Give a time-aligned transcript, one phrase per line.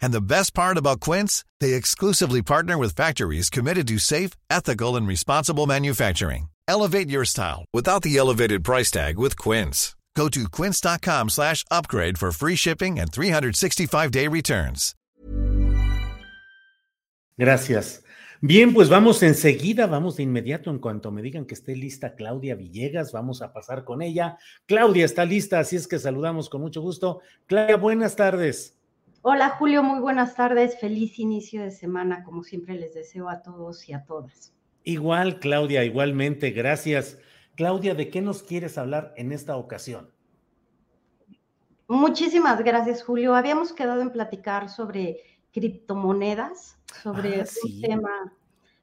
[0.00, 4.96] And the best part about Quince, they exclusively partner with factories committed to safe, ethical,
[4.96, 6.48] and responsible manufacturing.
[6.66, 9.96] Elevate your style without the elevated price tag with Quince.
[10.18, 14.94] Go to quince.com slash upgrade for free shipping and 365-day returns.
[17.38, 18.02] Gracias.
[18.40, 22.56] Bien, pues vamos enseguida, vamos de inmediato en cuanto me digan que esté lista Claudia
[22.56, 24.38] Villegas, vamos a pasar con ella.
[24.66, 27.20] Claudia está lista, así es que saludamos con mucho gusto.
[27.46, 28.77] Claudia, buenas tardes.
[29.22, 30.78] Hola Julio, muy buenas tardes.
[30.78, 34.52] Feliz inicio de semana, como siempre les deseo a todos y a todas.
[34.84, 37.18] Igual, Claudia, igualmente, gracias.
[37.56, 40.10] Claudia, ¿de qué nos quieres hablar en esta ocasión?
[41.88, 43.34] Muchísimas gracias, Julio.
[43.34, 45.20] Habíamos quedado en platicar sobre
[45.52, 47.80] criptomonedas, sobre Ah, un sí.
[47.82, 48.32] tema.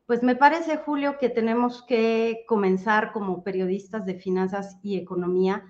[0.06, 5.64] Pues me parece, Julio, que tenemos que comenzar como periodistas de finanzas y economía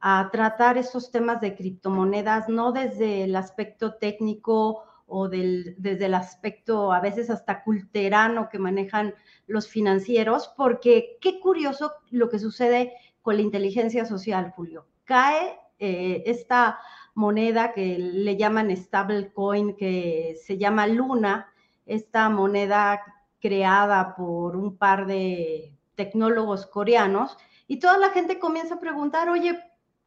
[0.00, 6.14] a tratar estos temas de criptomonedas, no desde el aspecto técnico o del, desde el
[6.14, 9.14] aspecto a veces hasta culterano que manejan
[9.46, 14.86] los financieros, porque qué curioso lo que sucede con la inteligencia social, Julio.
[15.04, 16.78] Cae eh, esta
[17.14, 21.52] moneda que le llaman stablecoin, que se llama Luna,
[21.84, 23.02] esta moneda
[23.40, 29.58] creada por un par de tecnólogos coreanos, y toda la gente comienza a preguntar, oye,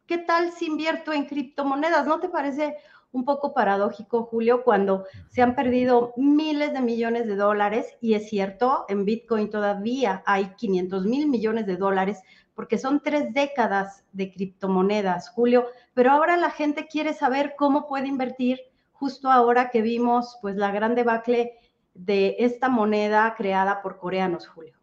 [0.06, 2.06] ¿qué tal si invierto en criptomonedas?
[2.06, 2.76] ¿No te parece
[3.12, 7.86] un poco paradójico, Julio, cuando se han perdido miles de millones de dólares?
[8.00, 12.20] Y es cierto, en Bitcoin todavía hay 500 mil millones de dólares
[12.54, 18.06] porque son tres décadas de criptomonedas, Julio, pero ahora la gente quiere saber cómo puede
[18.06, 18.60] invertir
[18.92, 21.58] justo ahora que vimos pues la gran debacle
[21.94, 24.74] de esta moneda creada por coreanos, Julio.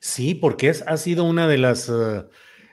[0.00, 2.26] Sí, porque ha sido una de las, eh,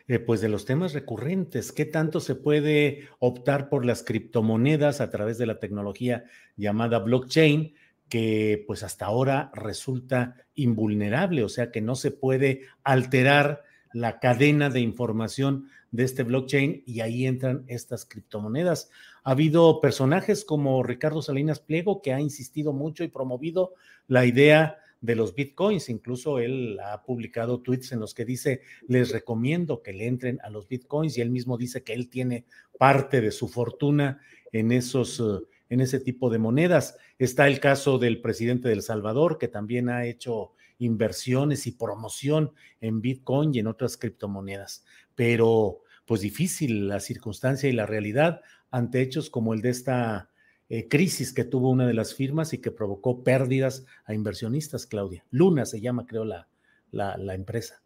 [0.10, 1.72] eh, pues de los temas recurrentes.
[1.72, 6.26] ¿Qué tanto se puede optar por las criptomonedas a través de la tecnología
[6.58, 7.74] llamada blockchain?
[8.10, 14.70] que pues hasta ahora resulta invulnerable, o sea que no se puede alterar la cadena
[14.70, 18.90] de información de este blockchain y ahí entran estas criptomonedas.
[19.24, 23.74] Ha habido personajes como Ricardo Salinas Pliego que ha insistido mucho y promovido
[24.08, 25.90] la idea de los bitcoins.
[25.90, 30.50] Incluso él ha publicado tweets en los que dice, les recomiendo que le entren a
[30.50, 32.46] los bitcoins y él mismo dice que él tiene
[32.78, 34.22] parte de su fortuna
[34.52, 36.98] en esos, uh, en ese tipo de monedas.
[37.18, 43.02] Está el caso del presidente del Salvador, que también ha hecho inversiones y promoción en
[43.02, 44.86] bitcoin y en otras criptomonedas.
[45.16, 50.29] Pero pues difícil la circunstancia y la realidad ante hechos como el de esta
[50.70, 55.26] eh, crisis que tuvo una de las firmas y que provocó pérdidas a inversionistas, Claudia.
[55.32, 56.48] Luna se llama, creo, la,
[56.92, 57.82] la, empresa.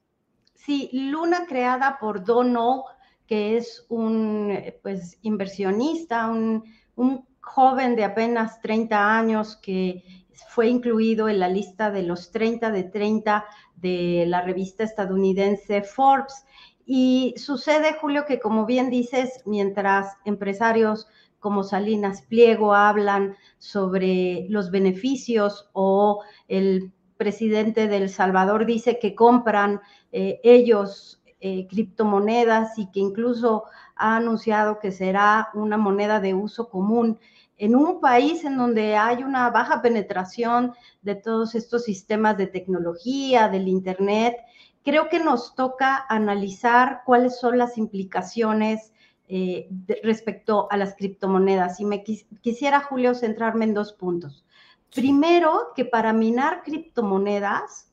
[0.54, 2.84] Sí, Luna creada por Dono,
[3.26, 10.04] que es un pues, inversionista, un, un, joven de apenas 30 años que
[10.50, 13.46] fue incluido en la lista de los 30 de 30
[13.76, 16.46] de la revista estadounidense Forbes.
[16.86, 21.08] Y sucede, Julio, que como bien dices, mientras empresarios
[21.44, 29.82] como Salinas Pliego hablan sobre los beneficios o el presidente del Salvador dice que compran
[30.14, 33.66] eh, ellos eh, criptomonedas y que incluso
[33.98, 37.20] ha anunciado que será una moneda de uso común
[37.58, 43.50] en un país en donde hay una baja penetración de todos estos sistemas de tecnología,
[43.50, 44.38] del Internet,
[44.82, 48.93] creo que nos toca analizar cuáles son las implicaciones
[49.28, 51.80] eh, de, respecto a las criptomonedas.
[51.80, 54.46] Y me quis, quisiera, Julio, centrarme en dos puntos.
[54.94, 57.92] Primero, que para minar criptomonedas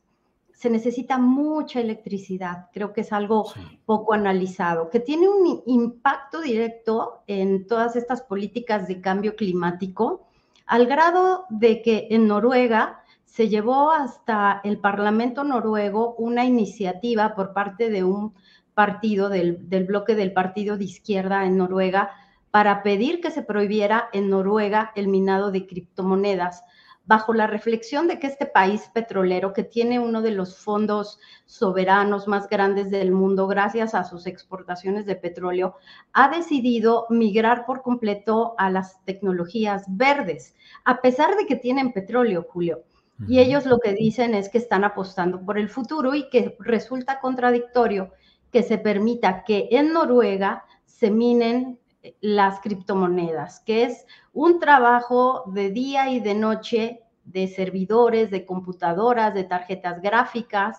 [0.53, 2.69] se necesita mucha electricidad.
[2.73, 3.81] Creo que es algo sí.
[3.87, 10.27] poco analizado, que tiene un impacto directo en todas estas políticas de cambio climático,
[10.67, 17.55] al grado de que en Noruega se llevó hasta el Parlamento noruego una iniciativa por
[17.55, 18.35] parte de un
[18.81, 22.13] partido, del, del, bloque del partido de izquierda en Noruega,
[22.51, 26.65] para pedir que se prohibiera en Noruega el minado de criptomonedas,
[27.05, 32.27] bajo la reflexión de que este país petrolero, que tiene uno de los fondos soberanos
[32.27, 35.77] más grandes del mundo gracias a sus exportaciones de petróleo,
[36.15, 40.55] ha decidido migrar por completo a las tecnologías verdes,
[40.87, 42.83] a pesar de que tienen petróleo, Julio.
[43.29, 47.21] Y ellos lo que dicen es que están apostando por el futuro y que resulta
[47.21, 48.13] contradictorio
[48.51, 51.79] que se permita que en Noruega se minen
[52.21, 59.35] las criptomonedas, que es un trabajo de día y de noche de servidores, de computadoras,
[59.35, 60.79] de tarjetas gráficas,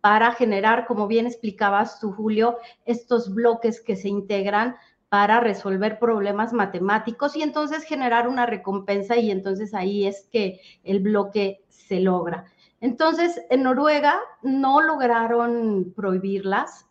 [0.00, 4.74] para generar, como bien explicabas tú, Julio, estos bloques que se integran
[5.08, 11.00] para resolver problemas matemáticos y entonces generar una recompensa y entonces ahí es que el
[11.00, 12.46] bloque se logra.
[12.80, 16.88] Entonces, en Noruega no lograron prohibirlas,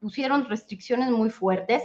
[0.00, 1.82] pusieron restricciones muy fuertes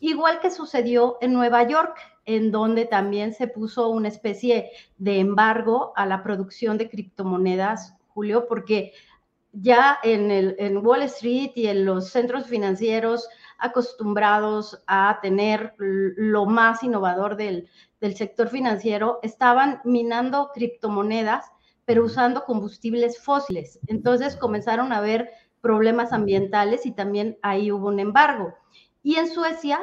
[0.00, 1.96] igual que sucedió en Nueva York,
[2.26, 8.46] en donde también se puso una especie de embargo a la producción de criptomonedas, Julio,
[8.46, 8.92] porque
[9.52, 13.28] ya en, el, en Wall Street y en los centros financieros
[13.58, 17.68] acostumbrados a tener lo más innovador del,
[18.00, 21.50] del sector financiero, estaban minando criptomonedas,
[21.84, 23.78] pero usando combustibles fósiles.
[23.86, 25.30] Entonces comenzaron a haber
[25.64, 28.52] problemas ambientales y también ahí hubo un embargo.
[29.02, 29.80] Y en Suecia,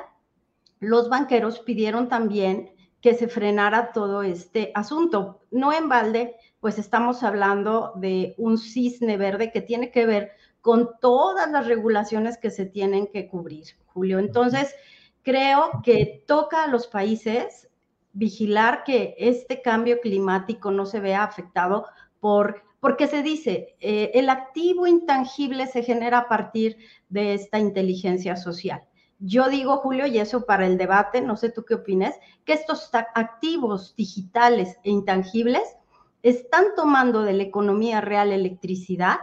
[0.80, 2.70] los banqueros pidieron también
[3.02, 5.42] que se frenara todo este asunto.
[5.50, 10.92] No en balde, pues estamos hablando de un cisne verde que tiene que ver con
[11.02, 14.20] todas las regulaciones que se tienen que cubrir, Julio.
[14.20, 14.76] Entonces,
[15.24, 17.70] creo que toca a los países
[18.14, 21.88] vigilar que este cambio climático no se vea afectado
[22.20, 26.78] por, porque se dice, eh, el activo intangible se genera a partir
[27.10, 28.84] de esta inteligencia social.
[29.20, 32.90] Yo digo, Julio, y eso para el debate, no sé tú qué opinas, que estos
[33.14, 35.78] activos digitales e intangibles
[36.24, 39.18] están tomando de la economía real electricidad,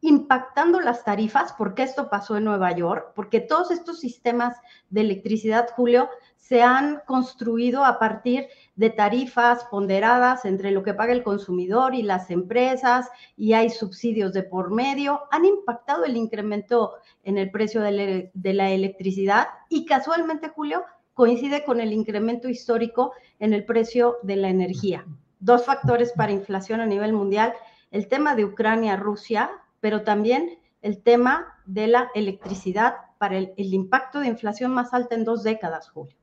[0.00, 4.56] impactando las tarifas, porque esto pasó en Nueva York, porque todos estos sistemas
[4.90, 8.46] de electricidad, Julio, se han construido a partir
[8.76, 14.32] de tarifas ponderadas entre lo que paga el consumidor y las empresas, y hay subsidios
[14.32, 16.94] de por medio, han impactado el incremento
[17.24, 23.52] en el precio de, la electricidad y casualmente, Julio, coincide con el incremento histórico en
[23.52, 25.04] el precio de la energía.
[25.40, 27.52] Dos factores para inflación a nivel mundial,
[27.90, 34.20] el tema de Ucrania-Rusia, pero también el tema de la electricidad para el, el impacto
[34.20, 36.16] de inflación más alta en dos décadas, Julio.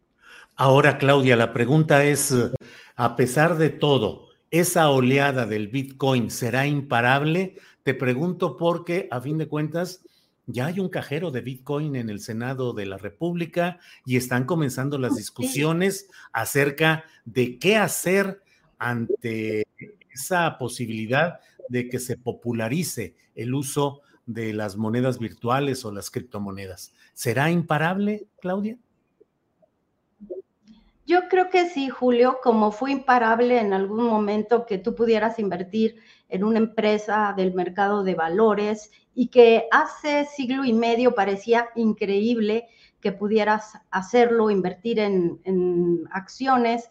[0.55, 2.33] Ahora, Claudia, la pregunta es,
[2.95, 7.55] a pesar de todo, ¿esa oleada del Bitcoin será imparable?
[7.83, 10.05] Te pregunto porque, a fin de cuentas,
[10.47, 14.97] ya hay un cajero de Bitcoin en el Senado de la República y están comenzando
[14.97, 18.41] las discusiones acerca de qué hacer
[18.77, 19.67] ante
[20.09, 26.93] esa posibilidad de que se popularice el uso de las monedas virtuales o las criptomonedas.
[27.13, 28.77] ¿Será imparable, Claudia?
[31.07, 35.97] Yo creo que sí, Julio, como fue imparable en algún momento que tú pudieras invertir
[36.29, 42.67] en una empresa del mercado de valores y que hace siglo y medio parecía increíble
[43.01, 46.89] que pudieras hacerlo, invertir en, acciones.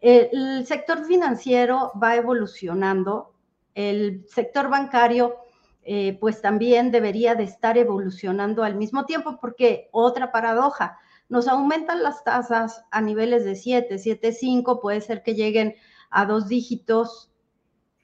[0.00, 3.32] El, sector financiero va evolucionando,
[3.76, 5.36] el sector bancario
[5.84, 12.02] eh, pues también debería de estar evolucionando al mismo tiempo porque otra paradoja, nos aumentan
[12.02, 15.76] las tasas a niveles de 7, 7, 5, puede ser que lleguen
[16.10, 17.30] a dos dígitos,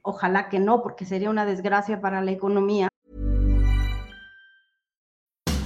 [0.03, 2.89] ojalá que no, porque sería una desgracia para la economía.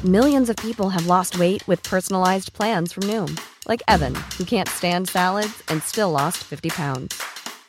[0.03, 3.37] Millions of people have lost weight with personalized plans from Noom,
[3.69, 7.36] like Evan, who can't stand salads and still lost 50 pounds.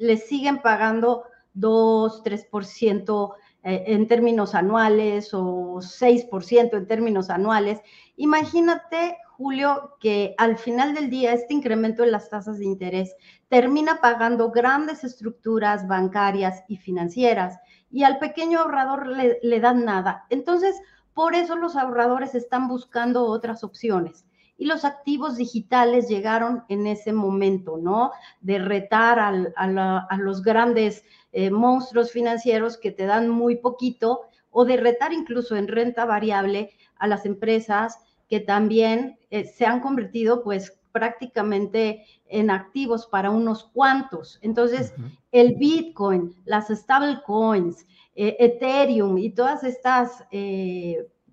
[0.00, 7.80] les siguen pagando 2, 3% eh, en términos anuales o 6% en términos anuales.
[8.16, 13.14] Imagínate, Julio, que al final del día este incremento en las tasas de interés
[13.48, 17.58] termina pagando grandes estructuras bancarias y financieras
[17.90, 20.24] y al pequeño ahorrador le, le dan nada.
[20.30, 20.80] Entonces,
[21.12, 24.24] por eso los ahorradores están buscando otras opciones
[24.60, 28.12] y los activos digitales llegaron en ese momento, ¿no?
[28.42, 31.02] De retar a, los grandes
[31.32, 36.72] eh, monstruos financieros que te dan muy poquito o de retar incluso en renta variable
[36.98, 43.64] a las empresas que también eh, se han convertido pues prácticamente en activos para unos
[43.64, 44.38] cuantos.
[44.42, 44.92] Entonces,
[45.32, 50.22] el Bitcoin, las stablecoins, eh, Ethereum y todas estas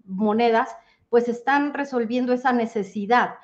[0.05, 0.69] monedas
[1.09, 3.35] pues están resolviendo esa necesidad.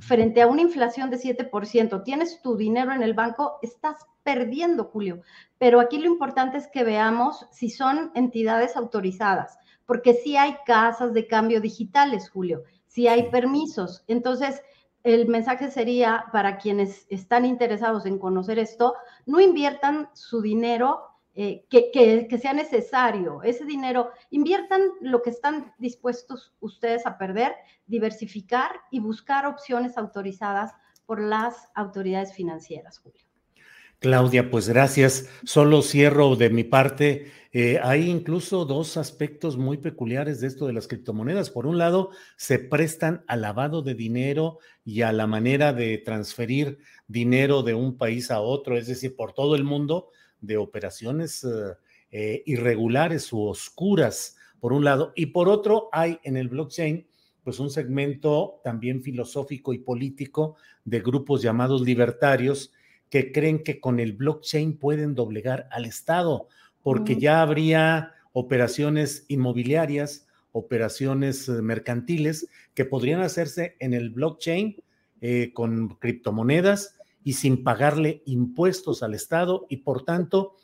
[0.00, 5.22] Frente a una inflación de 7%, tienes tu dinero en el banco, estás perdiendo, Julio.
[5.58, 11.12] Pero aquí lo importante es que veamos si son entidades autorizadas, porque sí hay casas
[11.14, 14.04] de cambio digitales, Julio, sí hay permisos.
[14.06, 14.62] Entonces,
[15.02, 21.64] el mensaje sería para quienes están interesados en conocer esto, no inviertan su dinero eh,
[21.70, 23.42] que, sea necesario.
[23.42, 27.54] Ese dinero, inviertan lo que están dispuestos ustedes a perder,
[27.86, 30.72] diversificar y buscar opciones autorizadas
[31.06, 33.22] por las autoridades financieras, Julio.
[34.00, 35.28] Claudia, pues gracias.
[35.44, 37.30] Solo cierro de mi parte.
[37.52, 41.50] Eh, hay incluso dos aspectos muy peculiares de esto de las criptomonedas.
[41.50, 46.78] Por un lado, se prestan al lavado de dinero y a la manera de transferir
[47.08, 50.08] dinero de un país a otro, es decir, por todo el mundo,
[50.40, 51.74] de operaciones eh,
[52.10, 57.06] eh, irregulares u oscuras, por un lado, y por otro hay en el blockchain
[57.42, 62.72] pues un segmento también filosófico y político de grupos llamados libertarios
[63.08, 66.48] que creen que con el blockchain pueden doblegar al Estado,
[66.82, 74.76] porque ya habría operaciones inmobiliarias, operaciones eh, mercantiles que podrían hacerse en el blockchain
[75.52, 80.56] con criptomonedas y sin pagarle impuestos al Estado y por tanto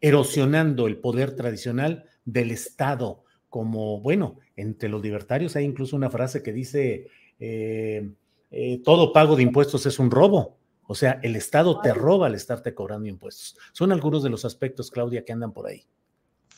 [0.00, 3.24] erosionando el poder tradicional del Estado.
[3.48, 8.10] Como, bueno, entre los libertarios hay incluso una frase que dice, eh,
[8.50, 10.58] eh, todo pago de impuestos es un robo.
[10.86, 13.56] O sea, el Estado te roba al estarte cobrando impuestos.
[13.72, 15.86] Son algunos de los aspectos, Claudia, que andan por ahí.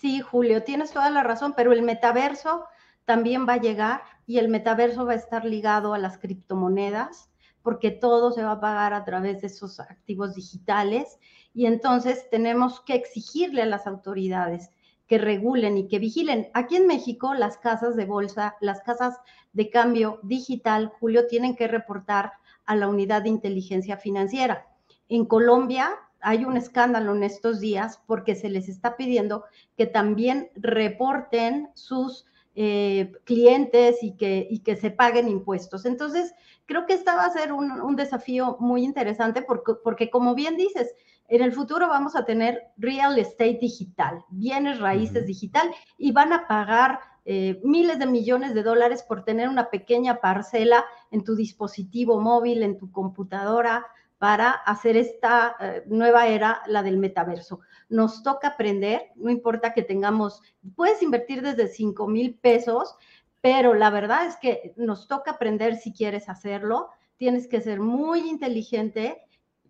[0.01, 2.65] Sí, Julio, tienes toda la razón, pero el metaverso
[3.05, 7.29] también va a llegar y el metaverso va a estar ligado a las criptomonedas
[7.65, 11.19] porque todo se va a pagar a través de esos activos digitales
[11.55, 14.71] y entonces tenemos que exigirle a las autoridades
[15.07, 16.51] que regulen y que vigilen.
[16.53, 19.19] Aquí en México, las casas de bolsa, las casas
[19.55, 22.35] de cambio digital, Julio, tienen que reportar
[22.67, 24.67] a la unidad de inteligencia financiera.
[25.09, 25.89] En Colombia
[26.21, 29.45] hay un escándalo en estos días porque se les está pidiendo
[29.79, 35.85] que también reporten sus eh, clientes y que, y que se paguen impuestos.
[35.87, 36.35] Entonces,
[36.67, 40.95] creo que esta va a ser un, desafío muy interesante porque, porque, como bien dices,
[41.29, 46.47] en el futuro vamos a tener real estate digital, bienes raíces digital, y van a
[46.47, 52.21] pagar eh, miles de millones de dólares por tener una pequeña parcela en tu dispositivo
[52.21, 53.87] móvil, en tu computadora,
[54.25, 57.61] para hacer esta eh, nueva era, la del metaverso.
[57.91, 60.41] Nos toca aprender, no importa que tengamos,
[60.75, 62.97] puedes invertir desde 5 mil pesos,
[63.43, 66.89] pero la verdad es que nos toca aprender si quieres hacerlo,
[67.19, 69.21] tienes que ser muy inteligente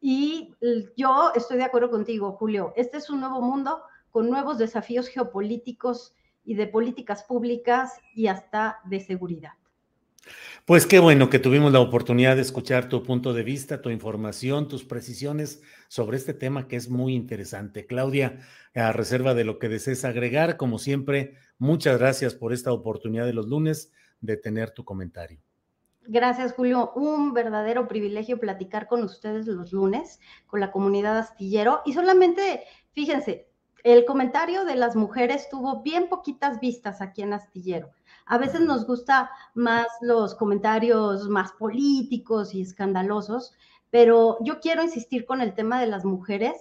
[0.01, 0.55] y
[0.97, 6.15] yo estoy de acuerdo contigo, Julio, este es un nuevo mundo con nuevos desafíos geopolíticos
[6.45, 9.55] y de políticas públicas y hasta de seguridad.
[10.65, 14.67] Pues qué bueno que tuvimos la oportunidad de escuchar tu punto de vista, tu información,
[14.67, 17.87] tus precisiones sobre este tema que es muy interesante.
[17.87, 18.41] Claudia,
[18.75, 23.35] a reserva de lo que desees agregar, como siempre, muchas gracias por esta oportunidad de
[23.35, 25.41] los lunes de tener tu comentario.
[26.07, 26.93] Gracias, Julio.
[26.95, 31.81] Un verdadero privilegio platicar con ustedes los lunes, con la comunidad astillero.
[31.87, 33.49] Y solamente, fíjense,
[33.85, 37.91] el comentario de las mujeres tuvo bien poquitas vistas aquí en Astillero.
[38.25, 43.53] A veces nos gusta más los comentarios más políticos y escandalosos,
[43.91, 46.57] pero yo quiero insistir con el tema de las mujeres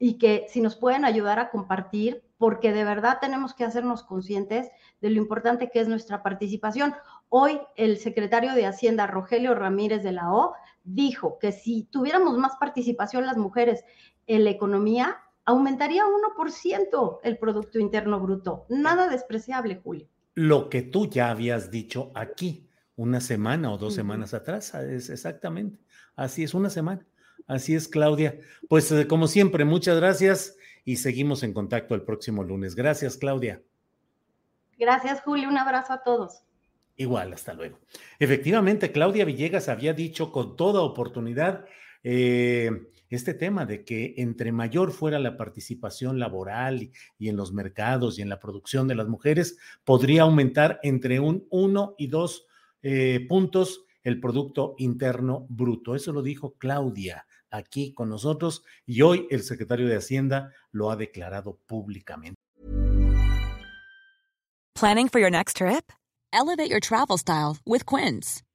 [0.00, 4.70] y que si nos pueden ayudar a compartir, porque de verdad tenemos que hacernos conscientes
[5.00, 6.96] de lo importante que es nuestra participación.
[7.28, 12.56] Hoy el secretario de Hacienda, Rogelio Ramírez de la O, dijo que si tuviéramos más
[12.56, 13.84] participación las mujeres
[14.26, 18.66] en la economía, aumentaría 1% el Producto Interno Bruto.
[18.68, 20.06] Nada despreciable, Julio.
[20.34, 25.78] Lo que tú ya habías dicho aquí una semana o dos semanas atrás, es exactamente.
[26.16, 27.06] Así es, una semana.
[27.46, 28.38] Así es, Claudia.
[28.68, 32.74] Pues eh, como siempre, muchas gracias y seguimos en contacto el próximo lunes.
[32.74, 33.62] Gracias, Claudia.
[34.78, 35.48] Gracias, Julio.
[35.48, 36.42] Un abrazo a todos.
[36.96, 37.78] Igual, hasta luego.
[38.18, 41.64] Efectivamente, Claudia Villegas había dicho con toda oportunidad
[42.02, 42.70] eh,
[43.10, 48.22] este tema de que entre mayor fuera la participación laboral y, en los mercados y
[48.22, 52.46] en la producción de las mujeres, podría aumentar entre un 1 y 2
[52.82, 55.94] eh, puntos el Producto Interno Bruto.
[55.94, 60.96] Eso lo dijo Claudia aquí con nosotros y hoy el secretario de Hacienda lo ha
[60.96, 62.40] declarado públicamente.
[64.74, 65.92] Planning for your next trip?
[66.32, 68.42] Elevate your travel style with Quince.